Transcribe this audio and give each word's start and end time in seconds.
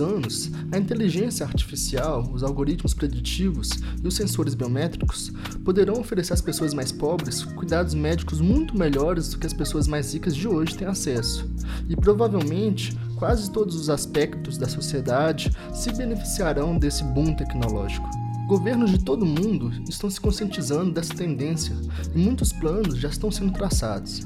anos, 0.00 0.50
a 0.72 0.78
inteligência 0.78 1.46
artificial, 1.46 2.28
os 2.32 2.42
algoritmos 2.42 2.94
preditivos 2.94 3.70
e 4.02 4.08
os 4.08 4.16
sensores 4.16 4.54
biométricos 4.54 5.32
poderão 5.64 6.00
oferecer 6.00 6.32
às 6.32 6.40
pessoas 6.40 6.74
mais 6.74 6.90
pobres 6.90 7.44
cuidados 7.44 7.94
médicos 7.94 8.40
muito 8.40 8.76
melhores 8.76 9.28
do 9.28 9.38
que 9.38 9.46
as 9.46 9.52
pessoas 9.52 9.86
mais 9.86 10.12
ricas 10.12 10.34
de 10.34 10.48
hoje 10.48 10.76
têm 10.76 10.88
acesso. 10.88 11.48
E 11.88 11.94
provavelmente 11.94 12.96
quase 13.16 13.50
todos 13.50 13.76
os 13.76 13.90
aspectos 13.90 14.56
da 14.56 14.66
sociedade 14.66 15.52
se 15.72 15.92
beneficiarão 15.92 16.78
desse 16.78 17.04
boom 17.04 17.34
tecnológico. 17.34 18.08
Governos 18.48 18.90
de 18.90 18.98
todo 18.98 19.22
o 19.22 19.26
mundo 19.26 19.70
estão 19.88 20.10
se 20.10 20.20
conscientizando 20.20 20.90
dessa 20.92 21.14
tendência 21.14 21.76
e 22.14 22.18
muitos 22.18 22.52
planos 22.52 22.96
já 22.96 23.08
estão 23.08 23.30
sendo 23.30 23.52
traçados. 23.52 24.22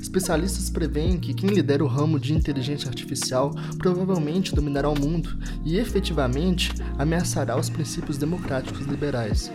Especialistas 0.00 0.70
preveem 0.70 1.18
que 1.18 1.34
quem 1.34 1.50
lidera 1.50 1.84
o 1.84 1.88
ramo 1.88 2.18
de 2.18 2.32
inteligência 2.32 2.88
artificial 2.88 3.52
provavelmente 3.78 4.54
dominará 4.54 4.88
o 4.88 4.98
mundo 4.98 5.36
e 5.64 5.78
efetivamente 5.78 6.72
ameaçará 6.98 7.58
os 7.58 7.70
princípios 7.70 8.18
democráticos 8.18 8.86
liberais. 8.86 9.50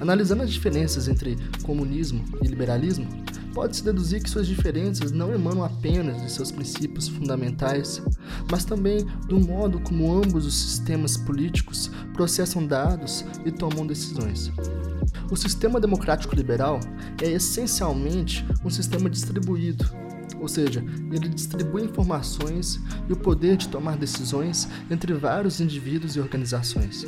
Analisando 0.00 0.44
as 0.44 0.50
diferenças 0.50 1.08
entre 1.08 1.36
comunismo 1.64 2.24
e 2.42 2.46
liberalismo, 2.46 3.06
pode-se 3.52 3.82
deduzir 3.82 4.22
que 4.22 4.30
suas 4.30 4.46
diferenças 4.46 5.10
não 5.10 5.34
emanam 5.34 5.64
apenas 5.64 6.22
de 6.22 6.30
seus 6.30 6.52
princípios 6.52 7.08
fundamentais, 7.08 8.00
mas 8.48 8.64
também 8.64 9.04
do 9.26 9.40
modo 9.40 9.80
como 9.80 10.12
ambos 10.12 10.46
os 10.46 10.54
sistemas 10.54 11.16
políticos 11.16 11.90
processam 12.12 12.64
dados 12.64 13.24
e 13.44 13.50
tomam 13.50 13.84
decisões. 13.84 14.52
O 15.30 15.36
sistema 15.36 15.78
democrático 15.78 16.34
liberal 16.34 16.80
é 17.22 17.30
essencialmente 17.30 18.46
um 18.64 18.70
sistema 18.70 19.10
distribuído, 19.10 19.84
ou 20.40 20.48
seja, 20.48 20.82
ele 21.12 21.28
distribui 21.28 21.82
informações 21.82 22.80
e 23.08 23.12
o 23.12 23.16
poder 23.16 23.56
de 23.56 23.68
tomar 23.68 23.98
decisões 23.98 24.68
entre 24.90 25.12
vários 25.12 25.60
indivíduos 25.60 26.16
e 26.16 26.20
organizações. 26.20 27.04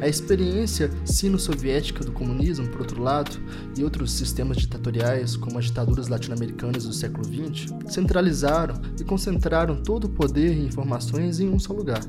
A 0.00 0.08
experiência 0.08 0.90
sino-soviética 1.04 2.04
do 2.04 2.12
comunismo, 2.12 2.68
por 2.68 2.80
outro 2.80 3.02
lado, 3.02 3.38
e 3.76 3.84
outros 3.84 4.12
sistemas 4.12 4.56
ditatoriais, 4.56 5.36
como 5.36 5.58
as 5.58 5.66
ditaduras 5.66 6.08
latino-americanas 6.08 6.84
do 6.84 6.92
século 6.92 7.24
XX, 7.24 7.72
centralizaram 7.88 8.74
e 8.98 9.04
concentraram 9.04 9.82
todo 9.82 10.04
o 10.04 10.10
poder 10.10 10.52
e 10.52 10.66
informações 10.66 11.40
em 11.40 11.48
um 11.48 11.58
só 11.58 11.72
lugar. 11.72 12.02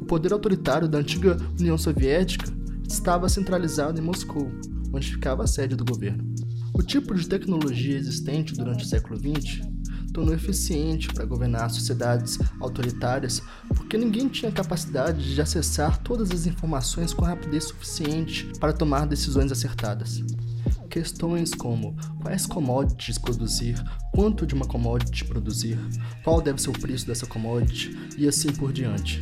O 0.00 0.04
poder 0.04 0.32
autoritário 0.32 0.88
da 0.88 0.98
antiga 0.98 1.36
União 1.58 1.76
Soviética 1.76 2.59
estava 2.92 3.28
centralizado 3.28 4.00
em 4.00 4.04
Moscou, 4.04 4.50
onde 4.92 5.12
ficava 5.12 5.44
a 5.44 5.46
sede 5.46 5.76
do 5.76 5.84
governo. 5.84 6.24
O 6.74 6.82
tipo 6.82 7.14
de 7.14 7.28
tecnologia 7.28 7.96
existente 7.96 8.54
durante 8.54 8.84
o 8.84 8.86
século 8.86 9.18
XX 9.18 9.60
tornou 10.12 10.34
eficiente 10.34 11.08
para 11.08 11.24
governar 11.24 11.70
sociedades 11.70 12.38
autoritárias, 12.58 13.42
porque 13.68 13.96
ninguém 13.96 14.28
tinha 14.28 14.50
capacidade 14.50 15.34
de 15.34 15.40
acessar 15.40 15.98
todas 15.98 16.32
as 16.32 16.46
informações 16.46 17.14
com 17.14 17.24
rapidez 17.24 17.64
suficiente 17.64 18.50
para 18.58 18.72
tomar 18.72 19.06
decisões 19.06 19.52
acertadas. 19.52 20.22
Questões 20.88 21.54
como 21.54 21.96
quais 22.20 22.44
commodities 22.44 23.18
produzir, 23.18 23.80
quanto 24.12 24.44
de 24.44 24.54
uma 24.54 24.66
commodity 24.66 25.24
produzir, 25.24 25.78
qual 26.24 26.40
deve 26.40 26.60
ser 26.60 26.70
o 26.70 26.78
preço 26.78 27.06
dessa 27.06 27.26
commodity 27.26 27.96
e 28.18 28.26
assim 28.26 28.52
por 28.52 28.72
diante. 28.72 29.20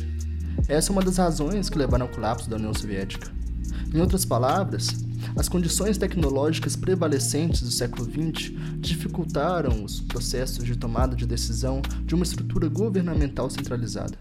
Essa 0.67 0.91
é 0.91 0.93
uma 0.93 1.03
das 1.03 1.17
razões 1.17 1.69
que 1.69 1.77
levaram 1.77 2.07
ao 2.07 2.11
colapso 2.11 2.49
da 2.49 2.55
União 2.55 2.73
Soviética. 2.73 3.38
Em 3.93 3.99
outras 3.99 4.25
palavras, 4.25 4.87
as 5.35 5.49
condições 5.49 5.97
tecnológicas 5.97 6.75
prevalecentes 6.75 7.61
do 7.61 7.71
século 7.71 8.05
XX 8.05 8.53
dificultaram 8.77 9.83
os 9.83 10.01
processos 10.01 10.63
de 10.63 10.75
tomada 10.75 11.15
de 11.15 11.25
decisão 11.25 11.81
de 12.05 12.15
uma 12.15 12.23
estrutura 12.23 12.67
governamental 12.67 13.49
centralizada. 13.49 14.17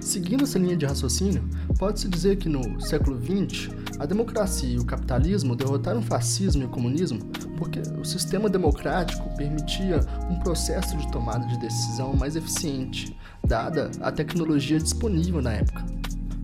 Seguindo 0.00 0.44
essa 0.44 0.58
linha 0.58 0.76
de 0.76 0.86
raciocínio, 0.86 1.42
pode-se 1.78 2.08
dizer 2.08 2.36
que 2.36 2.48
no 2.48 2.80
século 2.80 3.18
XX, 3.18 3.70
a 3.98 4.06
democracia 4.06 4.68
e 4.68 4.78
o 4.78 4.84
capitalismo 4.84 5.56
derrotaram 5.56 6.00
o 6.00 6.04
fascismo 6.04 6.62
e 6.62 6.66
o 6.66 6.70
comunismo 6.70 7.20
porque 7.56 7.80
o 7.98 8.04
sistema 8.04 8.48
democrático 8.48 9.28
permitia 9.36 10.00
um 10.30 10.38
processo 10.40 10.96
de 10.96 11.10
tomada 11.10 11.46
de 11.46 11.58
decisão 11.58 12.14
mais 12.14 12.36
eficiente, 12.36 13.16
dada 13.46 13.90
a 14.00 14.12
tecnologia 14.12 14.78
disponível 14.78 15.42
na 15.42 15.54
época. 15.54 15.84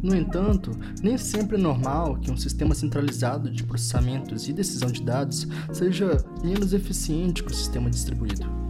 No 0.02 0.16
entanto, 0.16 0.72
nem 1.00 1.16
sempre 1.16 1.56
é 1.56 1.60
normal 1.60 2.16
que 2.16 2.30
um 2.30 2.36
sistema 2.36 2.74
centralizado 2.74 3.48
de 3.48 3.62
processamentos 3.62 4.48
e 4.48 4.52
decisão 4.52 4.90
de 4.90 5.00
dados 5.00 5.46
seja 5.72 6.16
menos 6.42 6.72
eficiente 6.72 7.42
que 7.42 7.52
o 7.52 7.54
sistema 7.54 7.88
distribuído. 7.88 8.62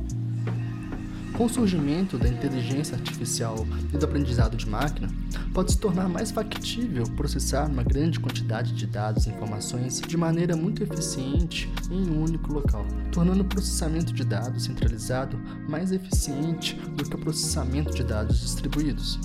Com 1.32 1.46
o 1.46 1.48
surgimento 1.48 2.18
da 2.18 2.28
inteligência 2.28 2.94
artificial 2.94 3.66
e 3.92 3.96
do 3.96 4.04
aprendizado 4.04 4.54
de 4.54 4.68
máquina, 4.68 5.08
pode 5.54 5.72
se 5.72 5.78
tornar 5.78 6.06
mais 6.06 6.30
factível 6.30 7.04
processar 7.16 7.70
uma 7.70 7.82
grande 7.82 8.20
quantidade 8.20 8.74
de 8.74 8.86
dados 8.86 9.26
e 9.26 9.30
informações 9.30 10.02
de 10.02 10.16
maneira 10.18 10.54
muito 10.54 10.82
eficiente 10.82 11.72
em 11.90 12.10
um 12.10 12.22
único 12.22 12.52
local, 12.52 12.84
tornando 13.10 13.40
o 13.40 13.46
processamento 13.46 14.12
de 14.12 14.24
dados 14.24 14.64
centralizado 14.64 15.40
mais 15.66 15.90
eficiente 15.90 16.74
do 16.74 17.04
que 17.08 17.16
o 17.16 17.18
processamento 17.18 17.94
de 17.94 18.04
dados 18.04 18.38
distribuídos. 18.38 19.18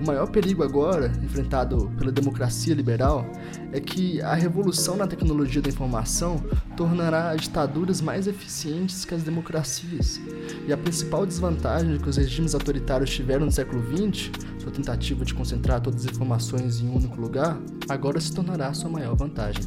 O 0.00 0.06
maior 0.06 0.28
perigo 0.28 0.62
agora, 0.62 1.12
enfrentado 1.22 1.90
pela 1.98 2.12
democracia 2.12 2.74
liberal, 2.74 3.26
é 3.72 3.80
que 3.80 4.20
a 4.22 4.34
revolução 4.34 4.96
na 4.96 5.06
tecnologia 5.06 5.60
da 5.60 5.68
informação 5.68 6.42
tornará 6.76 7.30
as 7.30 7.42
ditaduras 7.42 8.00
mais 8.00 8.26
eficientes 8.26 9.04
que 9.04 9.14
as 9.14 9.22
democracias. 9.22 10.20
E 10.66 10.72
a 10.72 10.76
principal 10.76 11.26
desvantagem 11.26 11.98
que 11.98 12.08
os 12.08 12.16
regimes 12.16 12.54
autoritários 12.54 13.10
tiveram 13.10 13.46
no 13.46 13.52
século 13.52 13.82
XX, 13.82 14.30
sua 14.58 14.70
tentativa 14.70 15.24
de 15.24 15.34
concentrar 15.34 15.80
todas 15.80 16.04
as 16.04 16.12
informações 16.12 16.80
em 16.80 16.88
um 16.88 16.96
único 16.96 17.20
lugar, 17.20 17.58
agora 17.88 18.20
se 18.20 18.32
tornará 18.32 18.72
sua 18.72 18.90
maior 18.90 19.16
vantagem. 19.16 19.64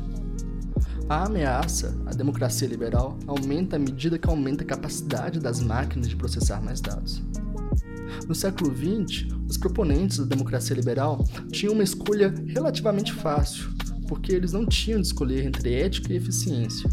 A 1.10 1.26
ameaça 1.26 1.94
à 2.06 2.12
democracia 2.12 2.68
liberal 2.68 3.20
aumenta 3.28 3.76
à 3.76 3.80
medida 3.80 4.18
que 4.18 4.30
aumenta 4.30 4.64
a 4.64 4.68
capacidade 4.68 5.42
das 5.42 5.60
máquinas 5.60 6.08
de 6.08 6.16
processar 6.16 6.62
mais 6.62 6.80
dados. 6.80 7.22
No 8.28 8.36
século 8.36 8.74
XX, 8.76 9.28
os 9.48 9.58
proponentes 9.58 10.20
da 10.20 10.26
democracia 10.26 10.76
liberal 10.76 11.26
tinham 11.52 11.74
uma 11.74 11.84
escolha 11.84 12.34
relativamente 12.48 13.14
fácil, 13.14 13.70
porque 14.08 14.32
eles 14.32 14.54
não 14.54 14.66
tinham 14.66 15.00
de 15.00 15.08
escolher 15.08 15.46
entre 15.46 15.74
ética 15.74 16.14
e 16.14 16.18
eficiência. 16.18 16.90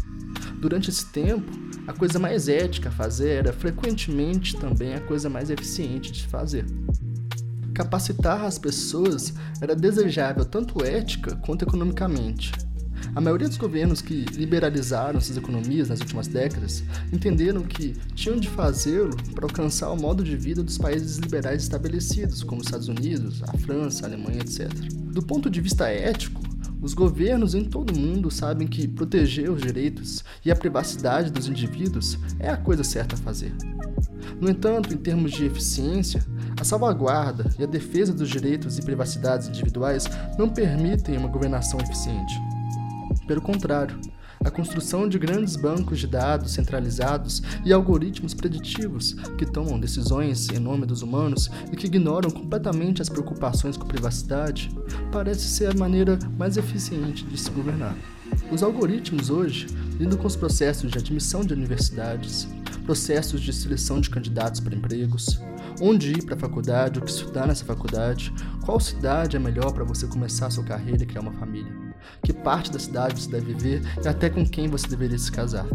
Durante 0.59 0.89
esse 0.89 1.05
tempo, 1.11 1.51
a 1.87 1.93
coisa 1.93 2.19
mais 2.19 2.47
ética 2.47 2.89
a 2.89 2.91
fazer 2.91 3.29
era 3.29 3.53
frequentemente 3.53 4.55
também 4.57 4.93
a 4.93 5.01
coisa 5.01 5.29
mais 5.29 5.49
eficiente 5.49 6.11
de 6.11 6.27
fazer. 6.27 6.65
Capacitar 7.73 8.43
as 8.43 8.59
pessoas 8.59 9.33
era 9.61 9.75
desejável 9.75 10.43
tanto 10.43 10.83
ética 10.83 11.35
quanto 11.37 11.63
economicamente. 11.63 12.51
A 13.15 13.21
maioria 13.21 13.47
dos 13.47 13.57
governos 13.57 14.01
que 14.01 14.25
liberalizaram 14.33 15.19
suas 15.19 15.37
economias 15.37 15.89
nas 15.89 15.99
últimas 15.99 16.27
décadas 16.27 16.83
entenderam 17.11 17.63
que 17.63 17.93
tinham 18.15 18.39
de 18.39 18.49
fazê-lo 18.49 19.15
para 19.33 19.45
alcançar 19.45 19.89
o 19.91 19.95
modo 19.95 20.23
de 20.23 20.35
vida 20.35 20.63
dos 20.63 20.77
países 20.77 21.17
liberais 21.17 21.63
estabelecidos, 21.63 22.43
como 22.43 22.61
os 22.61 22.67
Estados 22.67 22.87
Unidos, 22.87 23.41
a 23.43 23.57
França, 23.57 24.05
a 24.05 24.09
Alemanha, 24.09 24.41
etc. 24.41 24.69
Do 25.11 25.21
ponto 25.21 25.49
de 25.49 25.59
vista 25.59 25.87
ético, 25.87 26.41
os 26.81 26.93
governos 26.93 27.55
em 27.55 27.65
todo 27.65 27.93
o 27.93 27.99
mundo 27.99 28.31
sabem 28.31 28.67
que 28.67 28.87
proteger 28.87 29.49
os 29.51 29.61
direitos 29.61 30.23
e 30.45 30.51
a 30.51 30.55
privacidade 30.55 31.29
dos 31.29 31.47
indivíduos 31.47 32.17
é 32.39 32.49
a 32.49 32.55
coisa 32.55 32.85
certa 32.85 33.15
a 33.15 33.17
fazer. 33.17 33.53
No 34.39 34.49
entanto, 34.49 34.93
em 34.93 34.97
termos 34.97 35.31
de 35.31 35.45
eficiência, 35.45 36.25
a 36.59 36.63
salvaguarda 36.63 37.53
e 37.59 37.63
a 37.63 37.67
defesa 37.67 38.13
dos 38.13 38.29
direitos 38.29 38.77
e 38.77 38.81
privacidades 38.81 39.49
individuais 39.49 40.05
não 40.37 40.49
permitem 40.49 41.17
uma 41.17 41.27
governação 41.27 41.79
eficiente. 41.81 42.33
Pelo 43.29 43.41
contrário, 43.41 43.95
a 44.43 44.49
construção 44.49 45.07
de 45.07 45.19
grandes 45.19 45.55
bancos 45.55 45.99
de 45.99 46.07
dados 46.07 46.51
centralizados 46.51 47.43
e 47.63 47.71
algoritmos 47.71 48.33
preditivos 48.33 49.13
que 49.37 49.45
tomam 49.45 49.79
decisões 49.79 50.49
em 50.49 50.57
nome 50.57 50.87
dos 50.87 51.03
humanos 51.03 51.47
e 51.71 51.75
que 51.75 51.85
ignoram 51.85 52.31
completamente 52.31 53.03
as 53.03 53.07
preocupações 53.07 53.77
com 53.77 53.85
privacidade 53.85 54.71
parece 55.11 55.47
ser 55.47 55.69
a 55.69 55.77
maneira 55.77 56.17
mais 56.39 56.57
eficiente 56.57 57.23
de 57.23 57.39
se 57.39 57.51
governar. 57.51 57.95
Os 58.51 58.63
algoritmos 58.63 59.29
hoje 59.29 59.67
lidam 59.99 60.17
com 60.17 60.25
os 60.25 60.35
processos 60.35 60.89
de 60.89 60.97
admissão 60.97 61.41
de 61.41 61.53
universidades, 61.53 62.47
processos 62.83 63.41
de 63.41 63.53
seleção 63.53 64.01
de 64.01 64.09
candidatos 64.09 64.59
para 64.59 64.73
empregos, 64.73 65.39
onde 65.79 66.13
ir 66.13 66.25
para 66.25 66.33
a 66.33 66.39
faculdade, 66.39 66.97
o 66.97 67.03
que 67.03 67.11
estudar 67.11 67.45
nessa 67.45 67.63
faculdade, 67.63 68.33
qual 68.65 68.79
cidade 68.79 69.37
é 69.37 69.39
melhor 69.39 69.71
para 69.71 69.83
você 69.83 70.07
começar 70.07 70.49
sua 70.49 70.63
carreira 70.63 71.03
e 71.03 71.05
criar 71.05 71.21
uma 71.21 71.33
família 71.33 71.88
que 72.23 72.33
parte 72.33 72.71
da 72.71 72.79
cidade 72.79 73.21
você 73.21 73.29
deve 73.29 73.53
viver 73.53 73.81
e 74.03 74.07
até 74.07 74.29
com 74.29 74.45
quem 74.45 74.67
você 74.67 74.87
deveria 74.87 75.17
se 75.17 75.31
casar. 75.31 75.65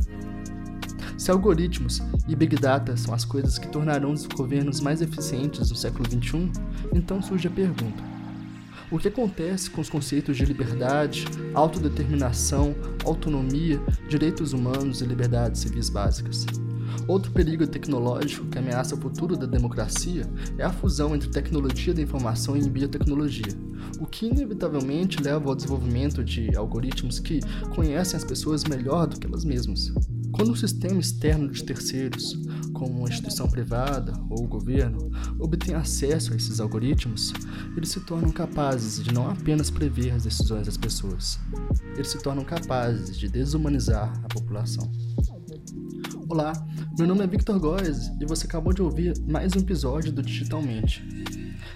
Se 1.16 1.30
algoritmos 1.30 2.02
e 2.28 2.34
Big 2.34 2.56
Data 2.56 2.96
são 2.96 3.14
as 3.14 3.24
coisas 3.24 3.58
que 3.58 3.68
tornarão 3.68 4.12
os 4.12 4.26
governos 4.26 4.80
mais 4.80 5.00
eficientes 5.00 5.70
no 5.70 5.76
século 5.76 6.04
XXI, 6.06 6.50
então 6.92 7.22
surge 7.22 7.48
a 7.48 7.50
pergunta: 7.50 8.02
o 8.90 8.98
que 8.98 9.08
acontece 9.08 9.70
com 9.70 9.80
os 9.80 9.88
conceitos 9.88 10.36
de 10.36 10.44
liberdade, 10.44 11.24
autodeterminação, 11.54 12.74
autonomia, 13.04 13.80
direitos 14.08 14.52
humanos 14.52 15.00
e 15.00 15.04
liberdades 15.06 15.62
civis 15.62 15.88
básicas? 15.88 16.46
Outro 17.06 17.30
perigo 17.32 17.66
tecnológico 17.66 18.46
que 18.46 18.58
ameaça 18.58 18.94
o 18.94 19.00
futuro 19.00 19.36
da 19.36 19.46
democracia 19.46 20.26
é 20.58 20.64
a 20.64 20.72
fusão 20.72 21.14
entre 21.14 21.28
tecnologia 21.28 21.92
da 21.92 22.02
informação 22.02 22.56
e 22.56 22.68
biotecnologia, 22.68 23.52
o 24.00 24.06
que 24.06 24.26
inevitavelmente 24.26 25.22
leva 25.22 25.48
ao 25.48 25.54
desenvolvimento 25.54 26.24
de 26.24 26.54
algoritmos 26.56 27.18
que 27.18 27.40
conhecem 27.74 28.16
as 28.16 28.24
pessoas 28.24 28.64
melhor 28.64 29.06
do 29.06 29.18
que 29.18 29.26
elas 29.26 29.44
mesmas. 29.44 29.92
Quando 30.32 30.50
um 30.50 30.56
sistema 30.56 30.98
externo 30.98 31.48
de 31.48 31.62
terceiros, 31.62 32.36
como 32.72 32.98
uma 32.98 33.08
instituição 33.08 33.48
privada 33.48 34.12
ou 34.28 34.44
o 34.44 34.48
governo, 34.48 35.10
obtém 35.38 35.76
acesso 35.76 36.32
a 36.32 36.36
esses 36.36 36.58
algoritmos, 36.58 37.32
eles 37.76 37.90
se 37.90 38.00
tornam 38.00 38.32
capazes 38.32 39.02
de 39.02 39.14
não 39.14 39.30
apenas 39.30 39.70
prever 39.70 40.10
as 40.10 40.24
decisões 40.24 40.66
das 40.66 40.76
pessoas, 40.76 41.38
eles 41.94 42.08
se 42.08 42.18
tornam 42.18 42.44
capazes 42.44 43.16
de 43.16 43.28
desumanizar 43.28 44.12
a 44.24 44.28
população. 44.28 44.90
Olá, 46.34 46.52
meu 46.98 47.06
nome 47.06 47.22
é 47.22 47.28
Victor 47.28 47.60
Góes 47.60 48.10
e 48.20 48.26
você 48.26 48.44
acabou 48.44 48.72
de 48.72 48.82
ouvir 48.82 49.16
mais 49.20 49.54
um 49.54 49.60
episódio 49.60 50.10
do 50.10 50.20
Digitalmente. 50.20 51.00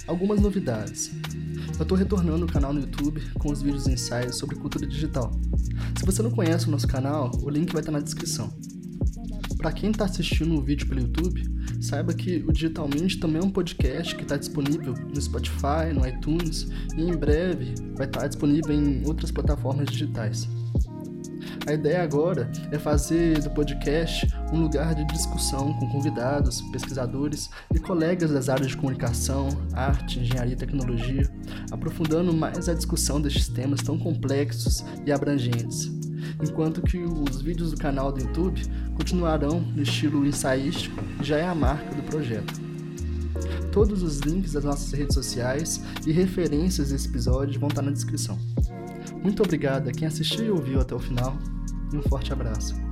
Algumas 0.05 0.41
novidades. 0.41 1.13
Eu 1.77 1.83
estou 1.83 1.97
retornando 1.97 2.45
o 2.45 2.53
canal 2.53 2.73
no 2.73 2.81
YouTube 2.81 3.23
com 3.39 3.53
os 3.53 3.63
vídeos 3.63 3.87
ensaios 3.87 4.37
sobre 4.37 4.57
cultura 4.57 4.85
digital. 4.85 5.31
Se 5.97 6.05
você 6.05 6.25
não 6.25 6.33
conhece 6.33 6.67
o 6.67 6.73
nosso 6.73 6.89
canal, 6.89 7.31
o 7.41 7.49
link 7.49 7.73
vai 7.73 7.83
estar 7.83 7.93
na 7.93 8.01
descrição. 8.01 8.53
Para 9.59 9.71
quem 9.71 9.93
está 9.93 10.07
assistindo 10.07 10.57
o 10.57 10.61
vídeo 10.61 10.89
pelo 10.89 11.03
YouTube, 11.03 11.41
saiba 11.81 12.13
que 12.13 12.45
o 12.45 12.53
Digitalmente 12.53 13.21
também 13.21 13.41
é 13.41 13.45
um 13.45 13.53
podcast 13.53 14.17
que 14.17 14.23
está 14.23 14.37
disponível 14.37 14.93
no 14.93 15.21
Spotify, 15.21 15.95
no 15.95 16.05
iTunes 16.05 16.67
e 16.97 17.03
em 17.03 17.17
breve 17.17 17.75
vai 17.97 18.09
estar 18.09 18.27
disponível 18.27 18.75
em 18.75 19.07
outras 19.07 19.31
plataformas 19.31 19.87
digitais. 19.87 20.49
A 21.69 21.75
ideia 21.75 22.03
agora 22.03 22.51
é 22.73 22.79
fazer 22.79 23.43
do 23.43 23.51
podcast 23.51 24.27
um 24.55 24.63
lugar 24.63 24.95
de 24.95 25.05
discussão 25.05 25.75
com 25.75 25.87
convidados, 25.91 26.63
pesquisadores 26.73 27.51
e 27.75 27.79
colegas 27.79 28.31
das 28.31 28.49
áreas 28.49 28.69
de 28.69 28.77
comunicação, 28.79 29.49
arte, 29.75 30.19
engenharia 30.19 30.55
e 30.55 30.57
tecnologia, 30.57 31.31
aprofundando 31.71 32.33
mais 32.33 32.71
a 32.71 32.75
discussão 32.75 33.21
destes 33.21 33.49
temas 33.49 33.83
tão 33.83 33.99
complexos 33.99 34.83
e 35.05 35.13
abrangentes. 35.13 35.93
Enquanto 36.43 36.81
que 36.81 37.05
os 37.05 37.43
vídeos 37.43 37.73
do 37.73 37.77
canal 37.77 38.11
do 38.13 38.21
YouTube 38.21 38.63
continuarão 38.97 39.61
no 39.61 39.83
estilo 39.83 40.25
ensaístico, 40.25 41.05
já 41.21 41.37
é 41.37 41.47
a 41.47 41.55
marca 41.55 41.95
do 41.95 42.03
projeto. 42.05 42.63
Todos 43.73 44.03
os 44.03 44.21
links 44.21 44.53
das 44.53 44.65
nossas 44.65 44.91
redes 44.91 45.13
sociais 45.13 45.83
e 46.07 46.13
referências 46.13 46.93
desse 46.93 47.09
episódio 47.09 47.61
vão 47.61 47.69
estar 47.69 47.83
na 47.83 47.91
descrição. 47.91 48.39
Muito 49.23 49.43
obrigado 49.43 49.89
a 49.89 49.93
quem 49.93 50.07
assistiu 50.07 50.47
e 50.47 50.51
ouviu 50.51 50.81
até 50.81 50.95
o 50.95 50.99
final 50.99 51.37
e 51.93 51.97
um 51.97 52.03
forte 52.03 52.33
abraço. 52.33 52.88